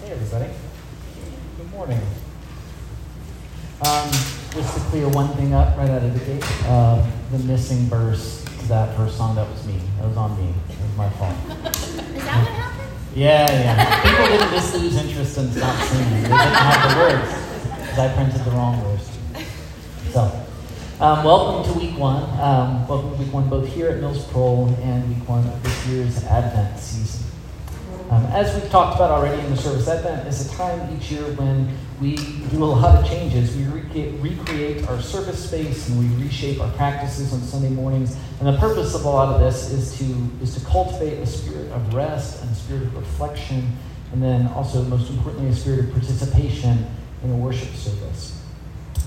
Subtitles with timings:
[0.00, 0.50] Hey, everybody.
[1.58, 2.00] Good morning.
[3.84, 4.10] Um,
[4.50, 8.42] just to clear one thing up right out of the gate, uh, the missing verse
[8.44, 9.78] to that first song, that was me.
[9.98, 10.54] That was on me.
[10.70, 11.34] It was my fault.
[11.76, 12.90] Is that what happened?
[13.14, 14.02] Yeah, yeah.
[14.02, 16.22] People didn't just lose interest and stop singing.
[16.22, 19.18] They didn't have the words because I printed the wrong words.
[20.12, 20.46] So,
[21.00, 22.22] um, welcome to week one.
[22.40, 25.86] Um, welcome to week one, both here at Mills Prole and week one of this
[25.88, 27.29] year's Advent season.
[28.10, 31.22] Um, as we've talked about already in the service, Advent is a time each year
[31.34, 31.68] when
[32.00, 32.16] we
[32.50, 33.54] do a lot of changes.
[33.54, 38.16] We re- recreate our service space and we reshape our practices on Sunday mornings.
[38.40, 41.70] And the purpose of a lot of this is to is to cultivate a spirit
[41.70, 43.76] of rest and a spirit of reflection,
[44.12, 46.84] and then also, most importantly, a spirit of participation
[47.22, 48.42] in a worship service.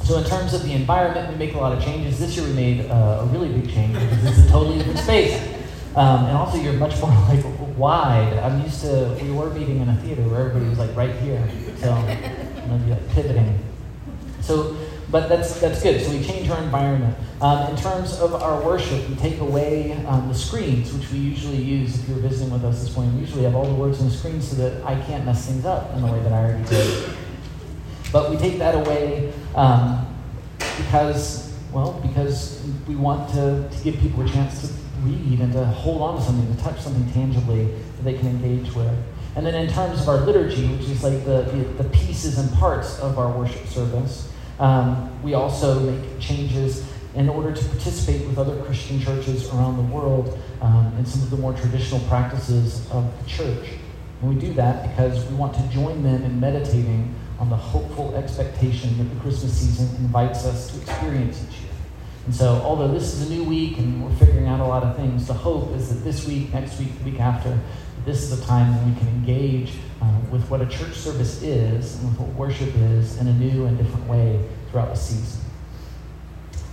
[0.05, 2.19] So, in terms of the environment, we make a lot of changes.
[2.19, 5.41] This year, we made uh, a really big change because it's a totally different space.
[5.95, 7.43] Um, and also, you're much more like
[7.77, 8.33] wide.
[8.33, 11.47] I'm used to, we were meeting in a theater where everybody was like right here.
[11.77, 11.89] So,
[12.61, 13.59] you know, like pivoting.
[14.41, 14.77] So,
[15.09, 16.01] but that's, that's good.
[16.01, 17.15] So, we change our environment.
[17.41, 21.57] Um, in terms of our worship, we take away um, the screens, which we usually
[21.57, 23.15] use if you're visiting with us this morning.
[23.15, 25.65] We usually have all the words on the screen so that I can't mess things
[25.65, 27.09] up in the way that I already did.
[28.13, 30.07] But we take that away um,
[30.77, 35.65] because, well, because we want to, to give people a chance to read and to
[35.65, 38.95] hold on to something, to touch something tangibly that they can engage with.
[39.35, 42.51] And then in terms of our liturgy, which is like the, the, the pieces and
[42.53, 48.37] parts of our worship service, um, we also make changes in order to participate with
[48.37, 53.11] other Christian churches around the world um, in some of the more traditional practices of
[53.23, 53.69] the church.
[54.21, 58.15] And we do that because we want to join them in meditating on the hopeful
[58.15, 61.72] expectation that the Christmas season invites us to experience each year.
[62.25, 64.95] And so, although this is a new week and we're figuring out a lot of
[64.95, 67.59] things, the hope is that this week, next week, the week after,
[68.05, 71.95] this is a time when we can engage uh, with what a church service is
[71.95, 75.41] and with what worship is in a new and different way throughout the season.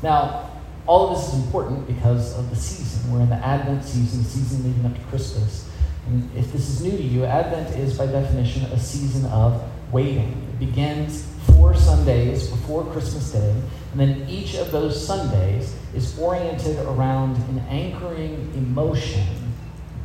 [0.03, 0.51] Now,
[0.87, 3.13] all of this is important because of the season.
[3.13, 5.69] We're in the Advent season, the season leading up to Christmas.
[6.07, 9.63] And if this is new to you, Advent is by definition a season of
[9.93, 10.49] waiting.
[10.53, 11.27] It begins
[11.61, 13.55] four Sundays before Christmas Day,
[13.93, 19.27] and then each of those Sundays is oriented around an anchoring emotion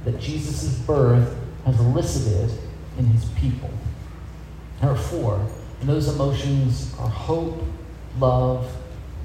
[0.03, 1.33] that Jesus' birth
[1.65, 2.51] has elicited
[2.97, 3.69] in his people.
[4.81, 5.47] There are four,
[5.79, 7.63] and those emotions are hope,
[8.19, 8.69] love,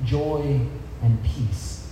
[0.04, 0.60] joy,
[1.02, 1.88] and peace.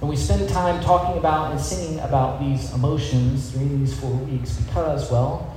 [0.00, 4.56] And we spend time talking about and singing about these emotions during these four weeks
[4.56, 5.49] because, well,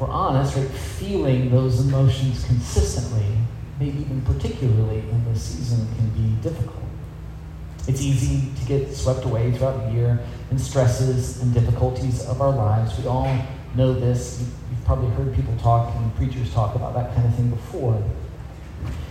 [0.00, 0.56] we're honest,
[0.98, 3.26] feeling those emotions consistently,
[3.78, 6.82] maybe even particularly in this season, can be difficult.
[7.86, 10.18] It's easy to get swept away throughout the year
[10.50, 12.98] in stresses and difficulties of our lives.
[12.98, 13.38] We all
[13.74, 14.40] know this.
[14.70, 18.02] You've probably heard people talk and preachers talk about that kind of thing before.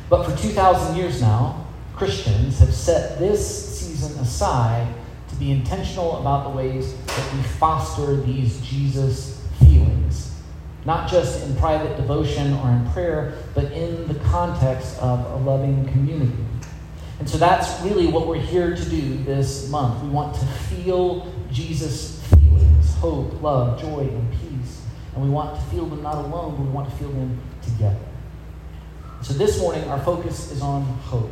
[0.10, 4.88] But for 2,000 years now, Christians have set this season aside
[5.30, 9.33] to be intentional about the ways that we foster these Jesus
[10.86, 15.86] not just in private devotion or in prayer, but in the context of a loving
[15.88, 16.34] community.
[17.20, 20.04] And so that's really what we're here to do this month.
[20.04, 24.82] We want to feel Jesus' feelings hope, love, joy, and peace.
[25.14, 28.00] And we want to feel them not alone, but we want to feel them together.
[29.22, 31.32] So this morning, our focus is on hope.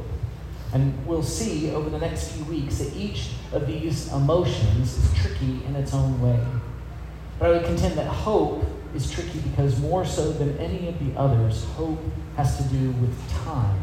[0.74, 5.66] And we'll see over the next few weeks that each of these emotions is tricky
[5.66, 6.40] in its own way.
[7.38, 8.64] But I would contend that hope
[8.96, 12.00] is tricky because more so than any of the others, hope
[12.36, 13.82] has to do with time.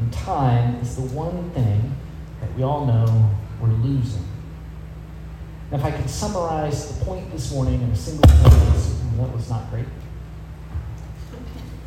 [0.00, 1.94] And time is the one thing
[2.40, 4.24] that we all know we're losing.
[5.70, 9.48] Now, if I could summarize the point this morning in a single sentence, that was
[9.48, 9.86] not great.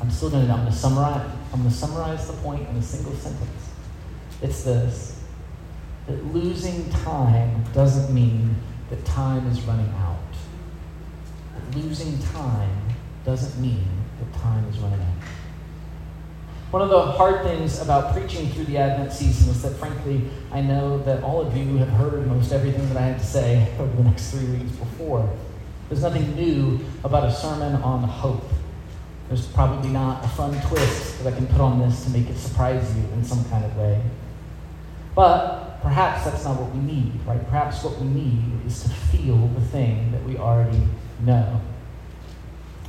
[0.00, 0.52] I'm still going to.
[0.52, 1.30] I'm going to summarize.
[1.52, 3.70] I'm going to summarize the point in a single sentence.
[4.42, 5.20] It's this:
[6.06, 8.56] that losing time doesn't mean
[8.90, 10.18] that time is running out.
[11.54, 12.88] That losing time
[13.24, 13.86] doesn't mean
[14.18, 15.28] that time is running out.
[16.70, 20.22] One of the hard things about preaching through the Advent season is that, frankly,
[20.52, 23.74] I know that all of you have heard most everything that I had to say
[23.78, 25.28] over the next three weeks before.
[25.88, 28.44] There's nothing new about a sermon on hope.
[29.28, 32.36] There's probably not a fun twist that I can put on this to make it
[32.36, 34.02] surprise you in some kind of way.
[35.14, 37.42] But perhaps that's not what we need, right?
[37.48, 40.82] Perhaps what we need is to feel the thing that we already
[41.24, 41.60] know.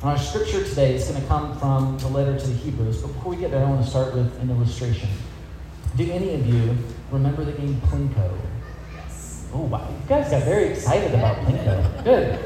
[0.03, 3.33] our scripture today is going to come from the letter to the Hebrews, but before
[3.33, 5.09] we get there, I want to start with an illustration.
[5.97, 6.77] Do any of you
[7.11, 8.37] remember the game Plinko?
[8.95, 9.47] Yes.
[9.53, 9.87] Oh, wow.
[9.89, 12.03] You guys got very excited about Plinko.
[12.03, 12.39] Good.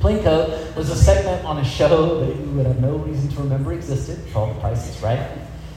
[0.00, 3.72] Plinko was a segment on a show that you would have no reason to remember
[3.72, 5.18] existed, called The Price is Right.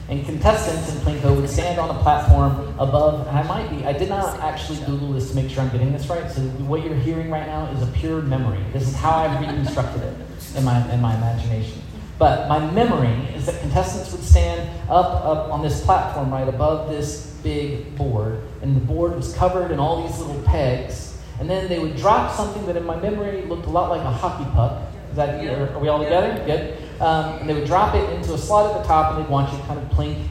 [0.08, 3.92] And contestants in Plinko would stand on a platform above, and I might be, I
[3.94, 6.94] did not actually Google this to make sure I'm getting this right, so what you're
[6.94, 8.62] hearing right now is a pure memory.
[8.72, 10.14] This is how I've reconstructed it
[10.56, 11.80] in my, in my imagination.
[12.18, 16.90] But my memory is that contestants would stand up, up on this platform right above
[16.90, 21.18] this big board, and the board was covered in all these little pegs.
[21.40, 24.10] And then they would drop something that in my memory looked a lot like a
[24.10, 24.82] hockey puck.
[25.10, 26.42] Is that, are we all together?
[26.46, 26.78] Good.
[27.00, 29.52] Um, and they would drop it into a slot at the top, and they'd want
[29.52, 30.26] you to kind of plink,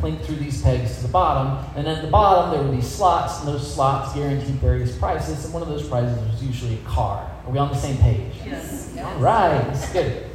[0.00, 1.64] plink through these pegs to the bottom.
[1.76, 5.44] And at the bottom, there were these slots, and those slots guaranteed various prizes.
[5.44, 7.30] And one of those prizes was usually a car.
[7.46, 8.32] Are we on the same page?
[8.44, 8.96] Yes.
[8.98, 10.26] All right, that's good.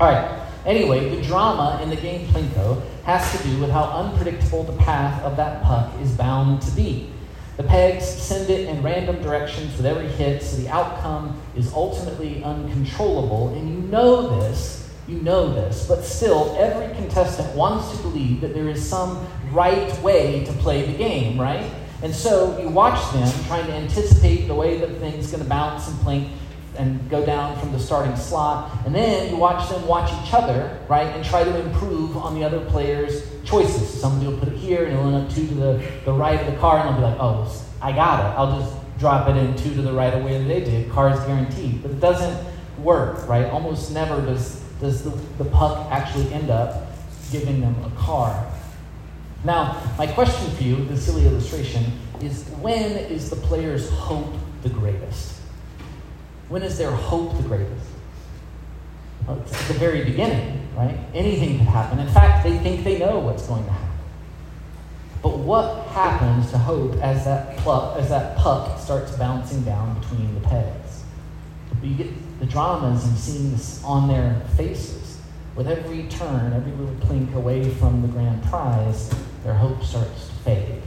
[0.00, 0.44] All right.
[0.66, 5.22] Anyway, the drama in the game Plinko has to do with how unpredictable the path
[5.22, 7.10] of that puck is bound to be.
[7.56, 12.44] The pegs send it in random directions with every hit, so the outcome is ultimately
[12.44, 13.48] uncontrollable.
[13.54, 14.77] And you know this,
[15.08, 19.98] you know this, but still, every contestant wants to believe that there is some right
[20.02, 21.68] way to play the game, right?
[22.02, 25.88] And so you watch them trying to anticipate the way that thing's going to bounce
[25.88, 26.30] and plink
[26.76, 28.70] and go down from the starting slot.
[28.86, 32.44] And then you watch them watch each other, right, and try to improve on the
[32.44, 33.88] other player's choices.
[33.88, 36.52] Somebody will put it here and it'll end up two to the, the right of
[36.52, 37.50] the car, and they'll be like, oh,
[37.80, 38.38] I got it.
[38.38, 40.90] I'll just drop it in two to the right of where they did.
[40.90, 41.82] Car is guaranteed.
[41.82, 42.46] But it doesn't
[42.78, 43.46] work, right?
[43.46, 45.10] Almost never does, does the,
[45.42, 46.92] the puck actually end up
[47.30, 48.46] giving them a car.
[49.44, 51.84] Now, my question for you, the silly illustration,
[52.20, 55.40] is when is the player's hope the greatest?
[56.48, 57.86] When is their hope the greatest?
[59.26, 60.98] Well, it's at the very beginning, right?
[61.14, 61.98] Anything could happen.
[61.98, 63.88] In fact, they think they know what's going to happen.
[65.22, 70.40] But what happens to hope as that, as that puck starts bouncing down between the
[70.48, 71.04] pegs?
[71.82, 72.06] You get
[72.38, 75.18] the dramas and seeing this on their faces.
[75.56, 79.12] With every turn, every little plink away from the grand prize,
[79.42, 80.82] their hope starts to fade.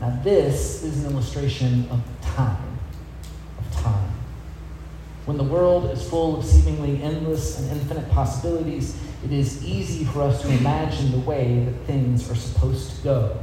[0.00, 2.78] Now, this is an illustration of time
[3.58, 4.10] of time.
[5.26, 10.22] When the world is full of seemingly endless and infinite possibilities, it is easy for
[10.22, 13.38] us to imagine the way that things are supposed to go.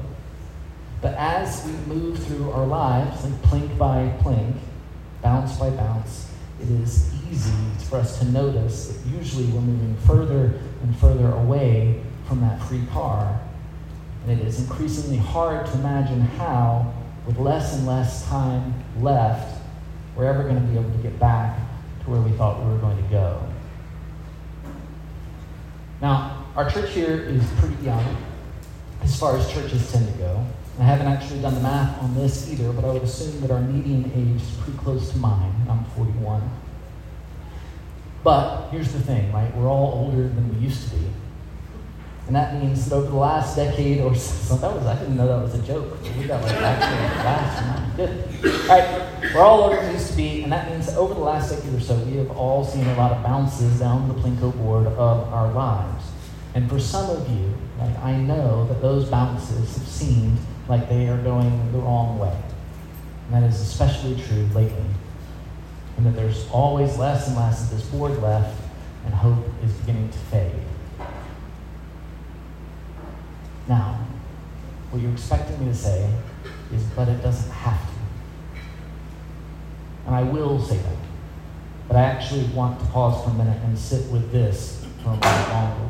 [1.02, 4.56] But as we move through our lives, like plink by plink,
[5.22, 6.32] bounce by bounce,
[6.62, 7.54] it is easy
[7.90, 12.86] for us to notice that usually we're moving further and further away from that free
[12.92, 13.40] car.
[14.24, 16.94] And it is increasingly hard to imagine how,
[17.26, 19.62] with less and less time left,
[20.16, 21.60] we're ever going to be able to get back
[22.04, 23.42] to where we thought we were going to go.
[26.02, 28.18] Now, our church here is pretty young
[29.04, 30.46] as far as churches tend to go.
[30.80, 33.62] I haven't actually done the math on this either, but I would assume that our
[33.62, 35.54] median age is pretty close to mine.
[35.68, 36.50] I'm 41.
[38.24, 39.56] But here's the thing, right?
[39.56, 41.08] We're all older than we used to be.
[42.28, 45.28] And that means that over the last decade or so, that was, I didn't know
[45.28, 45.98] that was a joke.
[46.04, 48.70] We got like actually last Good.
[48.70, 51.16] All right, we're all older than we used to be, and that means that over
[51.16, 54.14] the last decade or so, we have all seen a lot of bounces down the
[54.14, 56.06] Plinko board of our lives.
[56.54, 61.08] And for some of you, like I know that those bounces have seemed like they
[61.08, 62.36] are going the wrong way.
[63.26, 64.86] And that is especially true lately.
[65.98, 68.56] And that there's always less and less of this board left,
[69.06, 70.52] and hope is beginning to fade.
[73.68, 74.00] Now,
[74.92, 76.10] what you're expecting me to say
[76.74, 78.60] is, but it doesn't have to.
[80.06, 80.96] And I will say that.
[81.88, 85.18] But I actually want to pause for a minute and sit with this for a
[85.18, 85.90] moment longer.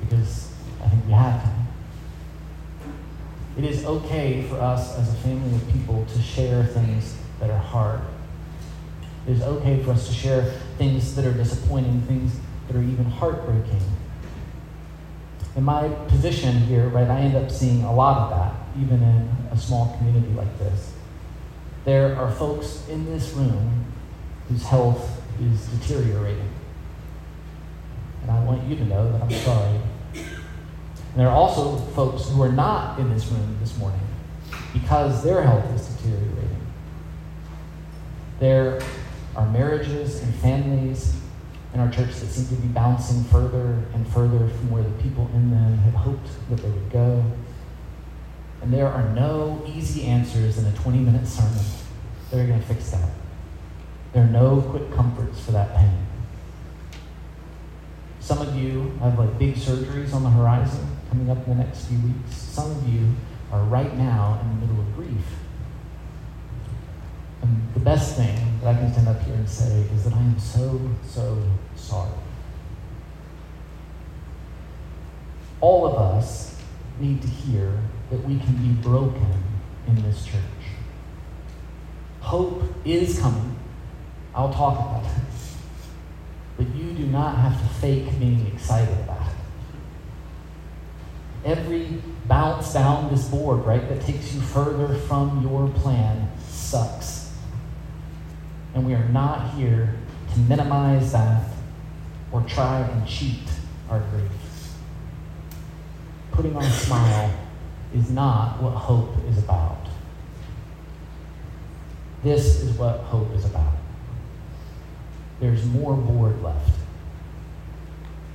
[0.00, 1.63] Because I think we have to.
[3.56, 7.58] It is okay for us as a family of people to share things that are
[7.58, 8.00] hard.
[9.26, 10.42] It is okay for us to share
[10.76, 12.32] things that are disappointing, things
[12.66, 13.80] that are even heartbreaking
[15.56, 19.28] in my position here, right, I end up seeing a lot of that, even in
[19.52, 20.92] a small community like this.
[21.84, 23.84] There are folks in this room
[24.48, 26.50] whose health is deteriorating.
[28.22, 29.78] And I want you to know that I'm sorry.
[31.14, 34.00] And there are also folks who are not in this room this morning
[34.72, 36.66] because their health is deteriorating.
[38.40, 38.82] There
[39.36, 41.14] are marriages and families
[41.72, 45.30] in our church that seem to be bouncing further and further from where the people
[45.34, 47.24] in them had hoped that they would go.
[48.62, 51.64] And there are no easy answers in a 20 minute sermon
[52.30, 53.10] that are going to fix that.
[54.12, 55.94] There are no quick comforts for that pain.
[58.18, 61.86] Some of you have like big surgeries on the horizon coming up in the next
[61.86, 62.34] few weeks.
[62.34, 63.14] Some of you
[63.52, 65.24] are right now in the middle of grief.
[67.42, 70.18] And the best thing that I can stand up here and say is that I
[70.18, 71.40] am so, so
[71.76, 72.10] sorry.
[75.60, 76.56] All of us
[76.98, 77.80] need to hear
[78.10, 79.44] that we can be broken
[79.86, 80.40] in this church.
[82.20, 83.56] Hope is coming.
[84.34, 85.22] I'll talk about it.
[86.56, 89.33] But you do not have to fake being excited about it.
[91.44, 97.32] Every bounce down this board, right, that takes you further from your plan sucks.
[98.74, 99.94] And we are not here
[100.32, 101.48] to minimize that
[102.32, 103.42] or try and cheat
[103.90, 104.30] our grief.
[106.32, 107.32] Putting on a smile
[107.94, 109.86] is not what hope is about.
[112.24, 113.74] This is what hope is about.
[115.40, 116.70] There's more board left.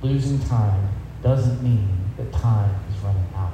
[0.00, 0.88] Losing time
[1.22, 3.52] doesn't mean that time running out.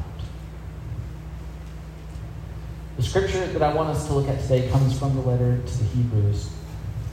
[2.97, 5.79] The scripture that I want us to look at today comes from the letter to
[5.79, 6.51] the Hebrews.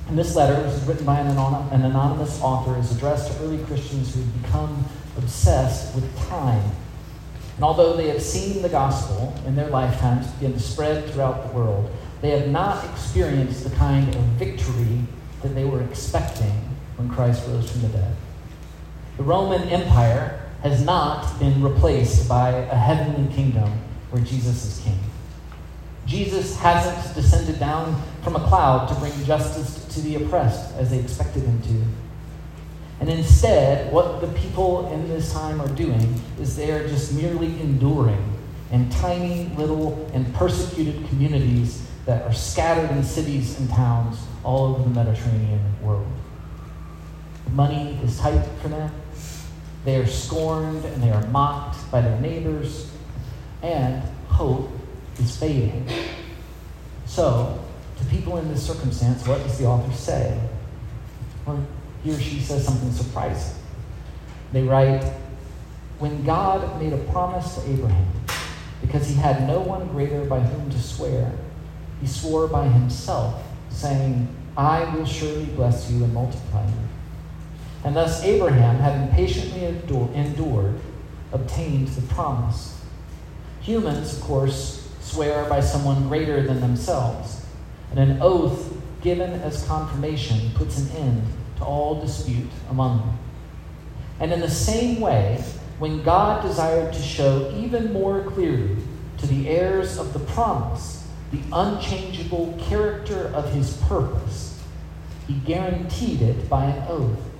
[0.08, 4.14] And this letter, which is written by an anonymous author, is addressed to early Christians
[4.14, 4.86] who have become
[5.18, 6.72] obsessed with time.
[7.56, 11.54] And although they have seen the gospel in their lifetimes begin to spread throughout the
[11.54, 11.90] world,
[12.22, 15.00] they have not experienced the kind of victory
[15.42, 18.16] that they were expecting when Christ rose from the dead.
[19.18, 23.70] The Roman Empire has not been replaced by a heavenly kingdom
[24.10, 24.98] where Jesus is king.
[26.06, 31.00] Jesus hasn't descended down from a cloud to bring justice to the oppressed as they
[31.00, 31.84] expected him to.
[33.02, 37.60] And instead, what the people in this time are doing is they are just merely
[37.60, 38.40] enduring
[38.72, 44.84] in tiny little and persecuted communities that are scattered in cities and towns all over
[44.84, 46.08] the Mediterranean world.
[47.52, 48.92] Money is tight for them.
[49.86, 52.90] They are scorned and they are mocked by their neighbors,
[53.62, 54.70] and hope
[55.20, 55.88] is fading.
[57.06, 57.60] So,
[57.98, 60.40] to people in this circumstance, what does the author say?
[61.46, 61.66] Well,
[62.04, 63.56] he or she says something surprising.
[64.52, 65.04] They write,
[66.00, 68.08] When God made a promise to Abraham,
[68.82, 71.32] because he had no one greater by whom to swear,
[72.02, 76.74] he swore by himself, saying, I will surely bless you and multiply you.
[77.84, 80.80] And thus Abraham, having patiently endured,
[81.32, 82.82] obtained the promise.
[83.62, 87.46] Humans, of course, swear by someone greater than themselves,
[87.92, 91.24] and an oath given as confirmation puts an end
[91.58, 93.20] to all dispute among them.
[94.20, 95.44] And in the same way,
[95.80, 98.78] when God desired to show even more clearly
[99.18, 104.62] to the heirs of the promise the unchangeable character of his purpose,
[105.28, 107.33] he guaranteed it by an oath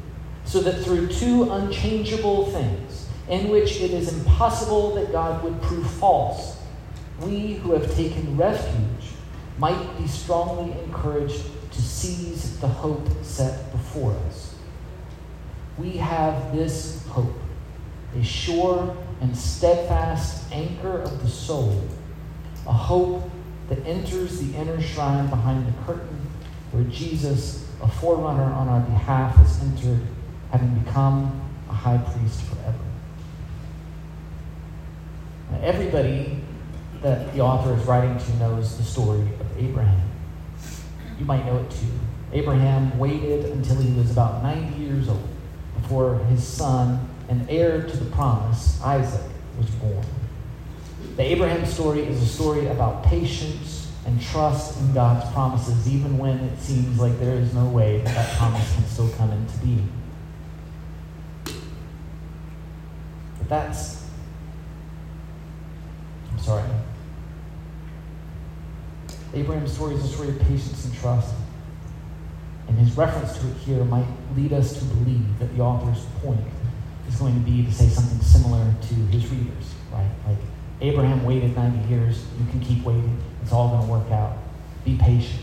[0.46, 5.90] so that through two unchangeable things, in which it is impossible that God would prove
[5.90, 6.58] false,
[7.22, 9.14] we who have taken refuge
[9.58, 14.56] might be strongly encouraged to seize the hope set before us.
[15.78, 17.34] We have this hope,
[18.16, 21.82] a sure and steadfast anchor of the soul,
[22.68, 23.30] a hope
[23.70, 26.20] that enters the inner shrine behind the curtain
[26.72, 30.02] where Jesus, a forerunner on our behalf, has entered
[30.54, 32.78] having become a high priest forever.
[35.52, 36.40] Now, everybody
[37.02, 40.08] that the author is writing to knows the story of Abraham.
[41.18, 41.88] You might know it too.
[42.32, 45.28] Abraham waited until he was about 90 years old
[45.82, 50.06] before his son and heir to the promise, Isaac, was born.
[51.16, 56.38] The Abraham story is a story about patience and trust in God's promises, even when
[56.42, 59.90] it seems like there is no way that that promise can still come into being.
[61.46, 61.54] But
[63.50, 64.06] that's,
[66.32, 66.64] I'm sorry.
[69.34, 71.34] Abraham's story is a story of patience and trust.
[72.68, 76.46] And his reference to it here might lead us to believe that the author's point
[77.08, 80.10] is going to be to say something similar to his readers, right?
[80.28, 80.38] Like,
[80.82, 82.26] Abraham waited 90 years.
[82.40, 83.18] You can keep waiting.
[83.42, 84.38] It's all going to work out.
[84.86, 85.42] Be patient.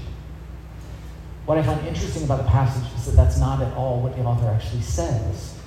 [1.46, 4.22] What I find interesting about the passage is that that's not at all what the
[4.22, 5.59] author actually says.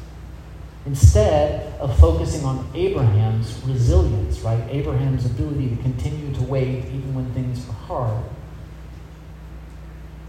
[0.85, 4.61] Instead of focusing on Abraham's resilience, right?
[4.69, 8.23] Abraham's ability to continue to wait even when things are hard,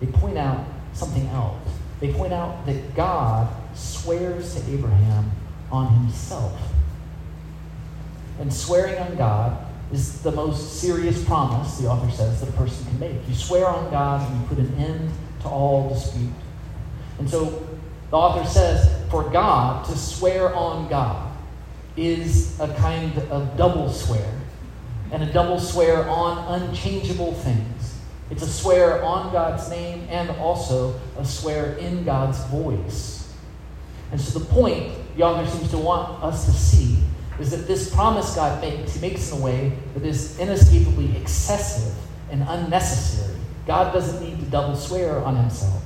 [0.00, 1.58] they point out something else.
[2.00, 5.32] They point out that God swears to Abraham
[5.72, 6.56] on himself.
[8.38, 12.84] And swearing on God is the most serious promise, the author says, that a person
[12.86, 13.28] can make.
[13.28, 15.10] You swear on God and you put an end
[15.42, 16.32] to all dispute.
[17.18, 17.66] And so
[18.10, 21.30] the author says, for God to swear on God
[21.96, 24.28] is a kind of double swear,
[25.12, 27.96] and a double swear on unchangeable things.
[28.28, 33.32] It's a swear on God's name and also a swear in God's voice.
[34.10, 36.98] And so the point the author seems to want us to see
[37.38, 41.94] is that this promise God makes, he makes in a way that is inescapably excessive
[42.32, 43.38] and unnecessary.
[43.64, 45.84] God doesn't need to double swear on himself.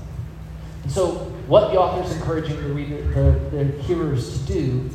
[0.89, 1.11] So,
[1.47, 3.03] what the author is encouraging the, reader,
[3.51, 4.91] the, the hearers to do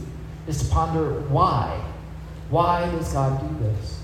[0.48, 1.84] is to ponder why.
[2.50, 4.00] Why does God do this?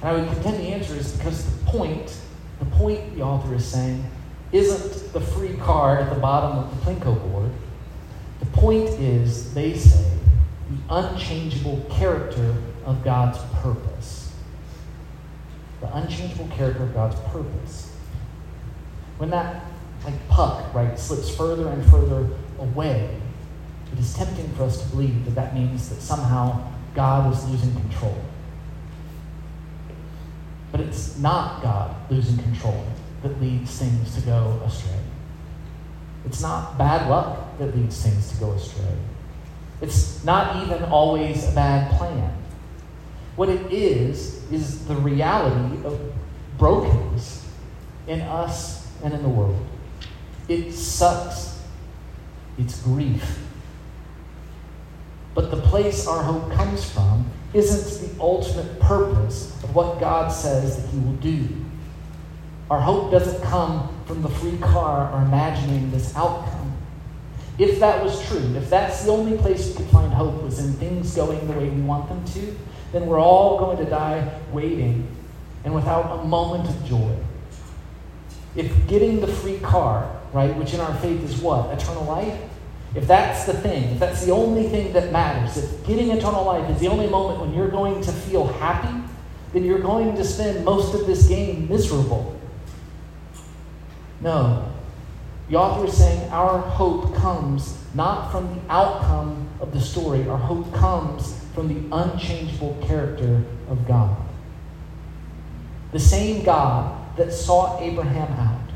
[0.00, 2.16] And I would contend the answer is because the point,
[2.58, 4.04] the point the author is saying,
[4.52, 7.50] isn't the free car at the bottom of the Plinko board.
[8.40, 10.04] The point is, they say,
[10.68, 14.32] the unchangeable character of God's purpose.
[15.80, 17.94] The unchangeable character of God's purpose.
[19.18, 19.64] When that
[20.04, 22.28] like puck, right, slips further and further
[22.58, 23.20] away,
[23.92, 27.72] it is tempting for us to believe that that means that somehow God is losing
[27.72, 28.16] control.
[30.72, 32.84] But it's not God losing control
[33.22, 35.00] that leads things to go astray.
[36.24, 38.96] It's not bad luck that leads things to go astray.
[39.80, 42.32] It's not even always a bad plan.
[43.36, 45.98] What it is, is the reality of
[46.58, 47.46] brokenness
[48.06, 49.66] in us and in the world.
[50.50, 51.62] It sucks.
[52.58, 53.38] It's grief.
[55.32, 60.82] But the place our hope comes from isn't the ultimate purpose of what God says
[60.82, 61.48] that He will do.
[62.68, 66.76] Our hope doesn't come from the free car or imagining this outcome.
[67.56, 70.72] If that was true, if that's the only place we could find hope was in
[70.74, 72.58] things going the way we want them to,
[72.90, 75.06] then we're all going to die waiting
[75.62, 77.16] and without a moment of joy.
[78.56, 81.70] If getting the free car, right, which in our faith is what?
[81.72, 82.40] Eternal life?
[82.94, 86.68] If that's the thing, if that's the only thing that matters, if getting eternal life
[86.70, 89.02] is the only moment when you're going to feel happy,
[89.52, 92.36] then you're going to spend most of this game miserable.
[94.20, 94.72] No.
[95.48, 100.38] The author is saying our hope comes not from the outcome of the story, our
[100.38, 104.16] hope comes from the unchangeable character of God.
[105.92, 108.70] The same God that sought Abraham out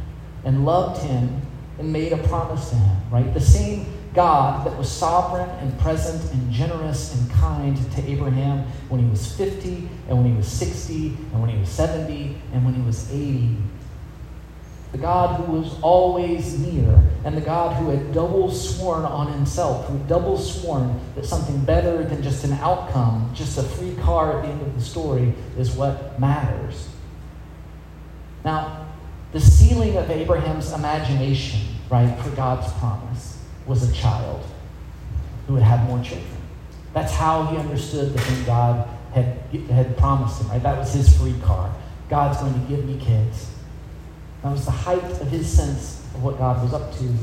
[0.44, 1.42] and loved him
[1.78, 3.34] and made a promise to him, right?
[3.34, 9.02] The same God that was sovereign and present and generous and kind to Abraham when
[9.02, 12.74] he was 50 and when he was 60 and when he was 70 and when
[12.74, 13.56] he was 80
[14.94, 19.88] the God who was always near, and the God who had double sworn on himself,
[19.88, 24.38] who had double sworn that something better than just an outcome, just a free car
[24.38, 26.88] at the end of the story, is what matters.
[28.44, 28.73] Now,
[29.34, 34.46] the ceiling of Abraham's imagination, right, for God's promise was a child
[35.48, 36.36] who would have more children.
[36.92, 40.62] That's how he understood the thing God had, had promised him, right?
[40.62, 41.74] That was his free car.
[42.08, 43.50] God's going to give me kids.
[44.44, 47.14] That was the height of his sense of what God was up to.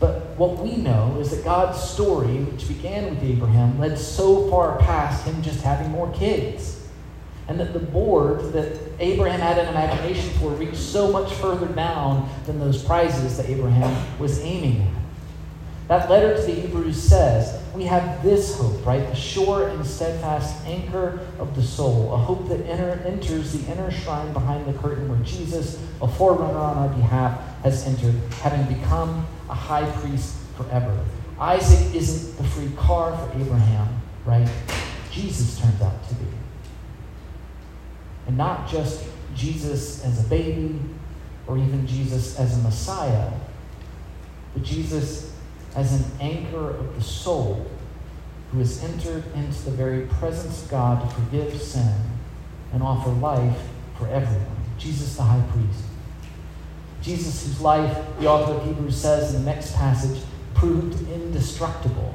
[0.00, 4.78] But what we know is that God's story, which began with Abraham, led so far
[4.80, 6.83] past him just having more kids.
[7.46, 12.28] And that the board that Abraham had an imagination for reached so much further down
[12.46, 15.04] than those prizes that Abraham was aiming at.
[15.88, 19.06] That letter to the Hebrews says, we have this hope, right?
[19.06, 23.90] The sure and steadfast anchor of the soul, a hope that enter, enters the inner
[23.90, 29.26] shrine behind the curtain where Jesus, a forerunner on our behalf, has entered, having become
[29.50, 30.98] a high priest forever.
[31.38, 34.48] Isaac isn't the free car for Abraham, right?
[35.10, 36.24] Jesus turns out to be.
[38.26, 40.78] And not just Jesus as a baby
[41.46, 43.30] or even Jesus as a Messiah,
[44.54, 45.32] but Jesus
[45.74, 47.66] as an anchor of the soul
[48.50, 51.92] who has entered into the very presence of God to forgive sin
[52.72, 53.58] and offer life
[53.98, 54.56] for everyone.
[54.78, 55.84] Jesus, the high priest.
[57.02, 60.22] Jesus, whose life, the author of Hebrews says in the next passage,
[60.54, 62.14] proved indestructible.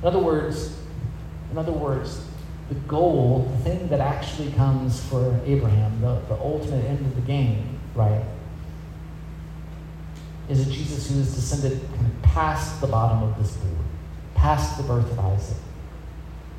[0.00, 0.76] In other words,
[1.50, 2.24] in other words,
[2.72, 7.20] the goal, the thing that actually comes for Abraham, the, the ultimate end of the
[7.22, 8.24] game, right,
[10.48, 13.84] is a Jesus who has descended kind of past the bottom of this board,
[14.34, 15.56] past the birth of Isaac,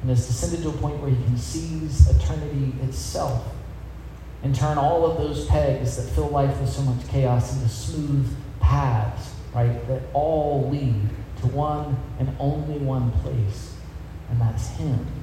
[0.01, 3.47] and has descended to a point where he can seize eternity itself
[4.43, 8.35] and turn all of those pegs that fill life with so much chaos into smooth
[8.59, 13.75] paths, right, that all lead to one and only one place,
[14.29, 15.22] and that's Him.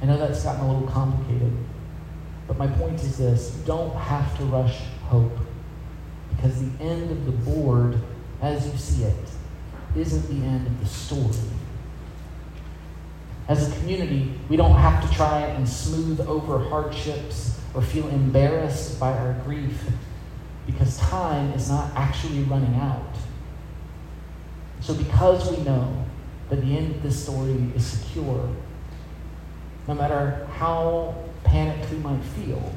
[0.00, 1.52] I know that's gotten a little complicated,
[2.46, 5.38] but my point is this you don't have to rush hope
[6.30, 7.98] because the end of the board,
[8.40, 9.28] as you see it,
[9.96, 11.50] isn't the end of the story.
[13.48, 19.00] As a community, we don't have to try and smooth over hardships or feel embarrassed
[19.00, 19.90] by our grief
[20.66, 23.14] because time is not actually running out.
[24.80, 26.04] So, because we know
[26.50, 28.48] that the end of this story is secure,
[29.88, 32.72] no matter how panicked we might feel,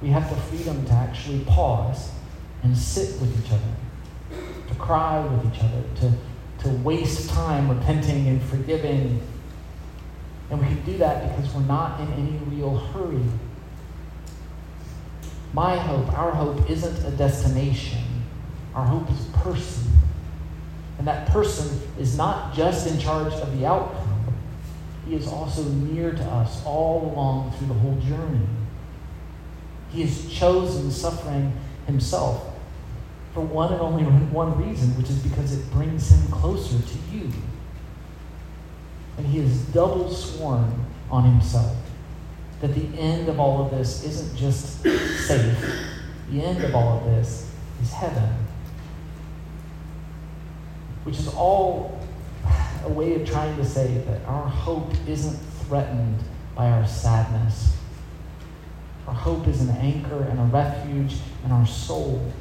[0.00, 2.12] we have the freedom to actually pause
[2.62, 6.12] and sit with each other, to cry with each other, to,
[6.62, 9.20] to waste time repenting and forgiving.
[10.48, 13.24] And we can do that because we're not in any real hurry.
[15.52, 17.98] My hope, our hope, isn't a destination.
[18.76, 19.90] Our hope is a person.
[20.98, 24.01] And that person is not just in charge of the outcome,
[25.06, 28.46] he is also near to us all along through the whole journey.
[29.90, 31.52] He has chosen suffering
[31.86, 32.52] himself
[33.34, 37.30] for one and only one reason, which is because it brings him closer to you.
[39.16, 41.76] And he has double sworn on himself
[42.60, 44.82] that the end of all of this isn't just
[45.26, 45.58] safe,
[46.30, 47.50] the end of all of this
[47.82, 48.28] is heaven.
[51.04, 52.01] Which is all
[52.84, 56.18] a way of trying to say that our hope isn't threatened
[56.54, 57.76] by our sadness.
[59.06, 62.32] Our hope is an anchor and a refuge in our soul.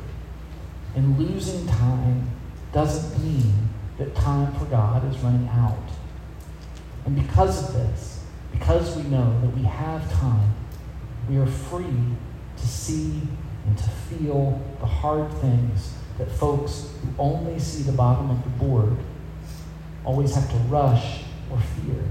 [0.95, 2.29] And losing time
[2.73, 3.53] doesn't mean
[3.97, 5.77] that time for God is running out.
[7.05, 10.53] And because of this, because we know that we have time,
[11.29, 12.15] we are free
[12.57, 13.21] to see
[13.65, 18.49] and to feel the hard things that folks who only see the bottom of the
[18.49, 18.97] board
[20.05, 22.03] always have to rush or fear.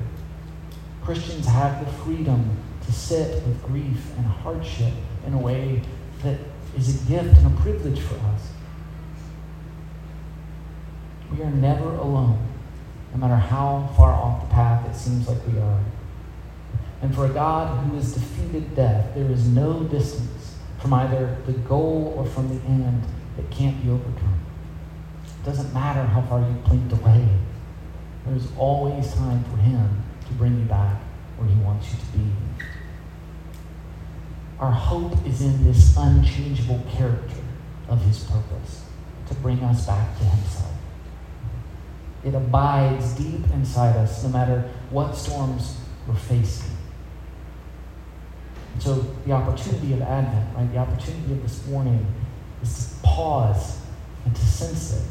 [1.03, 4.92] Christians have the freedom to sit with grief and hardship
[5.26, 5.83] in a way
[6.22, 6.38] that
[6.76, 8.53] is a gift and a privilege for us.
[11.33, 12.46] We are never alone,
[13.12, 15.81] no matter how far off the path it seems like we are.
[17.03, 21.53] And for a God who has defeated death, there is no distance from either the
[21.53, 23.03] goal or from the end
[23.37, 24.40] that can't be overcome.
[25.24, 27.26] It doesn't matter how far you blinked away.
[28.26, 31.00] There's always time for Him to bring you back
[31.37, 32.33] where He wants you to be.
[34.59, 37.42] Our hope is in this unchangeable character
[37.88, 38.85] of His purpose
[39.28, 40.72] to bring us back to Himself.
[42.22, 46.76] It abides deep inside us no matter what storms we're facing.
[48.74, 52.06] And so, the opportunity of Advent, right, the opportunity of this morning
[52.62, 53.80] is to pause
[54.24, 55.09] and to sense it.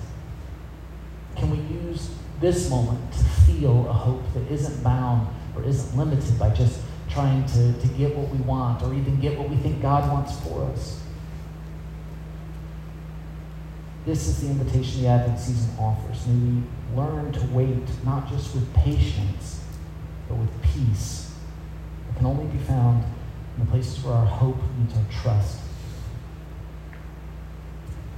[1.36, 6.38] Can we use this moment to feel a hope that isn't bound or isn't limited
[6.40, 9.82] by just trying to, to get what we want or even get what we think
[9.82, 11.02] God wants for us.
[14.06, 16.26] This is the invitation the Advent season offers.
[16.28, 16.64] May we
[16.96, 19.62] learn to wait not just with patience,
[20.28, 21.36] but with peace.
[22.10, 23.04] It can only be found
[23.58, 25.60] in the places where our hope meets our trust.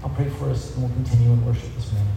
[0.04, 2.14] I'll pray for us and we'll continue in worship this morning.